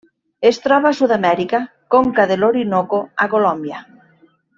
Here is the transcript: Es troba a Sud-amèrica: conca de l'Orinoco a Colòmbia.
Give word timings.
Es 0.49 0.59
troba 0.61 0.87
a 0.91 0.95
Sud-amèrica: 0.99 1.59
conca 1.97 2.25
de 2.31 2.39
l'Orinoco 2.41 3.03
a 3.27 3.29
Colòmbia. 3.35 3.83